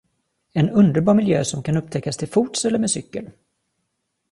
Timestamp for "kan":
1.63-1.77